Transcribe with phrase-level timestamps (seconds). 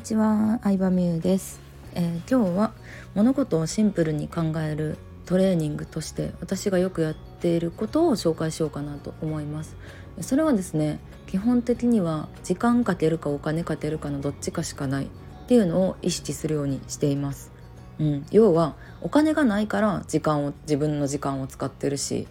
[0.00, 1.60] にちは、相葉美優です、
[1.94, 2.72] えー、今日は
[3.14, 9.76] 物事をシンプルに考えるトレーニングとして私がよくやっていることを紹介しようかなと思います。
[10.22, 15.08] それはですね基本的には時間かけるかお金かけるかのどっちかしかないっ
[15.48, 17.52] ていうのを意識するようにしています。
[17.98, 22.26] うん、要はお金がないから時間を自分の時間を使ってるし、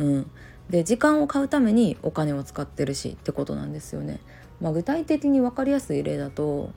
[0.00, 0.30] うん、
[0.70, 4.18] で時間を買うためにお金を使ってるしってことなんですよね。
[4.60, 6.70] まあ、具体的に分かりやすい例だと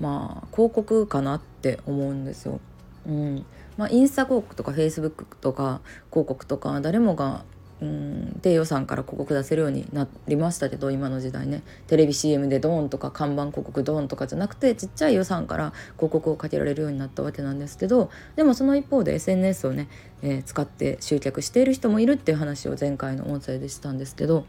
[0.00, 2.60] まあ広告かなって思うんですよ。
[3.06, 3.46] うん
[3.76, 7.44] まあ、インスタ広告とかフェイスブックとか広告とか誰もが
[7.82, 19.88] うん低予算から広告出せるようになりましたけど今の時代ねテレビ CM でドーンとか看板広告ドーンとかじゃなくてちっちゃい予算から広告をかけられるようになったわけなんですけどでもその一方で SNS をね、
[20.22, 24.46] えー、使って集客している人もいるっていう話を前回の音声でしたんですけど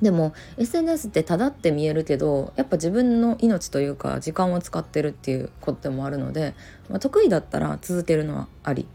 [0.00, 6.54] でも SNS ってただって見えるけどやっぱ自分の命というか時間を使ってるっていうこともあるので、
[6.88, 8.86] まあ、得意だったら続けるのはあり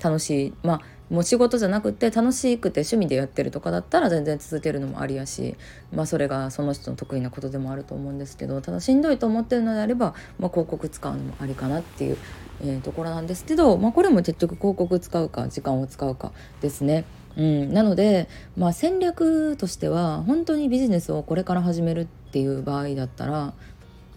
[0.00, 0.80] 楽しいまあ
[1.12, 5.56] もう仕事じゃなくて楽しくて趣味でやってるとかだったら全然続けるのもありやし、
[5.92, 12.16] まあ、それがその人の得意なことでもあると思うんですけどただしんどいと思ってるのであれば、まあ、広告使うのもありかなっていう、
[12.62, 17.04] えー、ところなんですけど、まあ、これも結局広告使うか時間を使うかですね。
[17.36, 23.54] うん、なので、まあ、戦略としては本当にビジネスをこれから始めるっていう場合だったら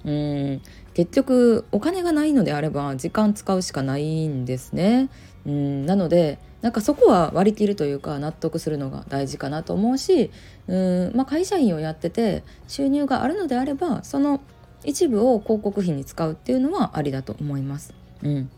[0.05, 0.61] うん。
[0.93, 5.09] 結局お金がないのであれば時間使うしかないんですね。
[5.45, 5.85] うん。
[5.85, 10.31] なのでなんかそこは割り切るというか納得するのが大事かなと思うし
[10.67, 10.75] う
[11.11, 14.41] ん、まあ、会社員をやってて収入があるのであればその
[14.83, 17.93] 一部を広告費に使うっていうのはありだと思います。
[18.23, 18.49] うん。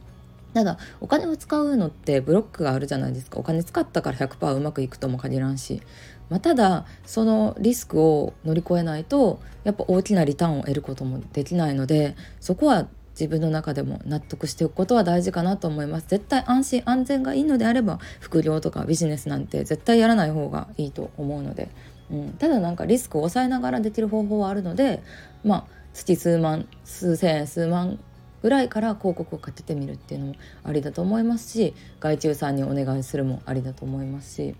[0.57, 3.37] ただお金を使うのってブロックがあるじゃないですか。
[3.37, 5.83] お金使ったから100%うまくいくとも限らんし、
[6.31, 16.07] まあ、ただそのリスクを乗り越えないとやっぱ大きなリターンを得ることもできないのでそこは自分の中でも納得しておくことは大事かなと思います。
[16.07, 21.69] 絶対安心安全がいいのであれば副業とかビジネスなんて絶対やらない方がいいと思うので、
[22.09, 25.03] うん、ただなんかリスクを抑えながらできる方法はあるので
[25.43, 27.99] まあ月数万数千円数万
[28.47, 34.55] ぐらいから広告をかけてみるっていうのもありだと思いますし外注さんにお願いするもありだと思いますし、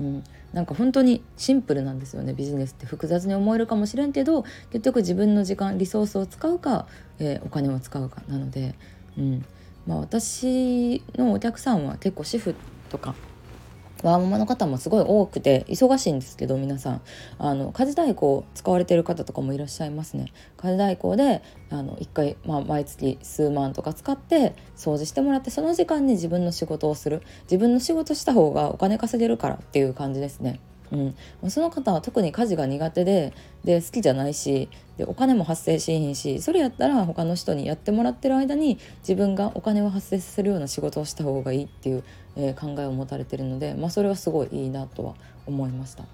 [0.00, 0.24] うん、
[0.54, 6.86] なんか本当にシンプルなんですよねビジネスって複雑に思えるかもしれんけど結局自分の時間リソースを使うか、
[7.18, 8.74] えー、お金を使うかなので、
[9.18, 9.44] うん。
[9.86, 12.54] まあ、私のお客さんは結構主婦
[12.88, 13.14] とか
[14.06, 17.02] ワーママの方もすごい多くて忙しいんですけど皆さん。
[17.38, 20.32] あの家事代行使われてる方とかもいらっしゃいますね。
[20.56, 27.20] 家事代行であの1回、まあ、毎月数万とか使って掃除してもらってその時間に自分の仕事をする。
[27.42, 30.60] 自分の仕事した方がお金稼げるからっていう感じですね。
[30.92, 33.32] うん、その方は特に家事が苦手で
[33.64, 42.04] で好きじゃないしでお金も発生しひんしそれやったら他の人にやってもらってる間に自分がお金を発生させるような仕事をした方がいいっていう、
[42.36, 45.14] えー、考えを持たれてるので、まあ、それはすごいいいなとは
[45.46, 46.04] 思いました。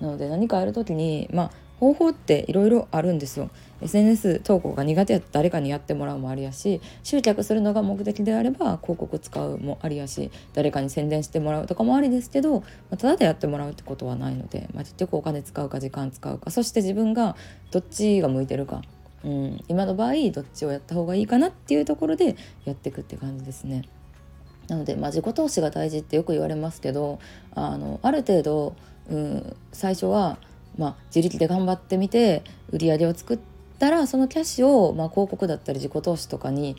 [0.00, 3.48] なので何かやる時に、まあ、方法っていろあるんですよ
[3.80, 17.34] SNS 投稿が苦手や誰かにやってもらうもありやし集客するのが目的であれば広告使うもありやし誰かに宣伝してもらうとかもありですけど、まあ、ただでやってもらうってことはないので、まあ、結局お金使うか時間使うかそして自分が
[17.70, 18.82] どっちが向いてるか、
[19.24, 22.36] うん、今の場合どっちをやった方がいいかなっていうところで
[22.66, 23.84] やっていくって感じですね。
[24.68, 27.18] なので、まあ、自己投資が大事ってよく言われますけど
[27.54, 28.76] あのある程度、
[29.08, 30.38] うん、最初は
[30.80, 32.42] まあ、自力で頑張ってみて
[32.72, 33.38] 売り上げを作っ
[33.78, 36.74] たらそのキャッシュを、まあ、広告だったり自己投資とかに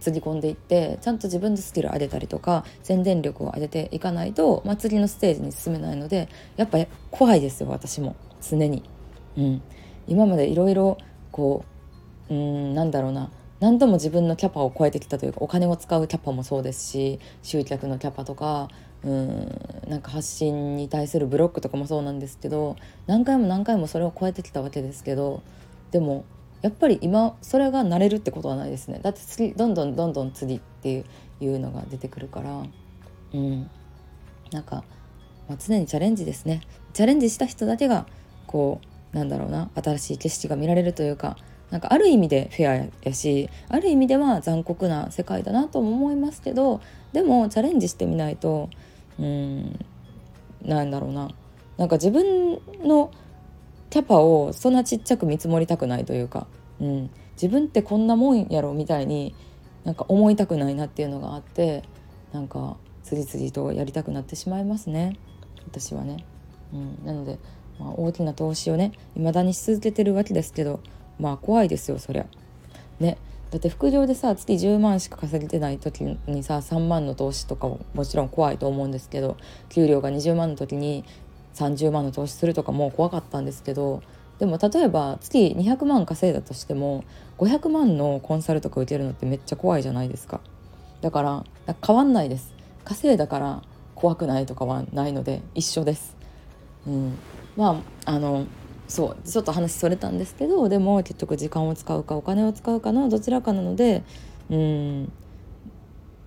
[0.00, 6.78] つぎ込んでいってちゃんと自分でスキル上げたりとか宣伝力を上げていかないと、まあ、次のステージに進めないのでやっぱ
[7.10, 8.16] 怖いですよ私も。
[8.40, 8.82] 常に。
[9.36, 9.62] うん、
[10.08, 10.96] 今までいろいろ
[11.30, 11.64] こ
[12.30, 13.30] ううんなんだろうな。
[13.60, 18.68] 何度も自分のキャパを超えてきたというかお金を使うキャパもそうですし集客のキャパとか
[19.04, 19.48] うん
[19.88, 22.76] なんか発信に対するブロックとかもそうなんですけど
[23.06, 25.42] 何回も何回もそれを超えてきたわけですけど
[25.90, 26.24] でも
[26.62, 29.00] やっぱり今それが慣れるってことはないですね。
[29.02, 31.04] だって次どんどんどんどん次って
[31.40, 32.62] いうのが出てくるから
[33.34, 33.68] うん。
[34.52, 34.84] なんか、
[35.48, 36.60] まあ、常にチャレンジですね。
[36.92, 38.06] チャレンジした人だけが
[38.46, 38.80] こ
[39.12, 41.36] うなんだろうな新しい景色が見られるというか
[41.70, 46.80] なんかある意味でフェアやしある意味では残酷な世界だなとも思いますけど
[47.12, 48.68] でもチャレンジしてみないと
[49.18, 49.78] うん。
[50.62, 51.30] なんだろうな。
[51.76, 53.10] なんか自分の
[53.90, 56.46] キャパをそんなちっちゃく見積もりたくないというか、
[56.80, 59.34] うん、自分ってこんなもんやろみたいに
[59.84, 61.82] なんか思いたくないなっていうのがあって
[62.32, 65.16] なんか次々とやりたくなってしまいますね。
[65.66, 66.24] 私はね。
[66.72, 67.38] うん、なので、
[67.78, 70.80] まあ、大きな投資をね未だにし続けてるわけですけど
[71.18, 72.26] まあ怖いですよそりゃ。
[73.00, 73.18] ね。
[73.52, 79.36] だって副業でさ月10万しか稼げてない時にさ3万の投資とかももちろん怖いと思うんですけど
[79.68, 81.04] 給料が20万の時に
[81.54, 84.02] 30万の投資するとかも怖かったんですけど
[84.38, 87.04] でも例えば月200万稼いだとしても
[87.36, 90.40] 500万のコンサルとか受けるのってめっちゃ怖いじゃないですか。
[91.02, 91.44] だから
[91.86, 92.54] 変わんないです。
[92.84, 93.62] 稼いだから
[93.94, 96.16] 怖くないとかはないので一緒です、
[96.86, 97.18] うん、
[97.56, 98.46] まああの
[98.92, 104.02] そうちょっと話それたんですけどでも結局時間を使うかお金を使うかのどちらかなので
[104.50, 105.12] うん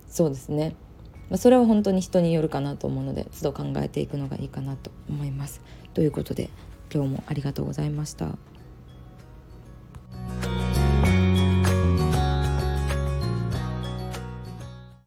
[0.08, 0.74] そうですね、
[1.30, 5.60] まあ、それは本当に人によるかなと思うので都度考えていくのがいいかなと思います。
[5.94, 6.50] ということで
[6.92, 8.36] 今日もありがとうございました。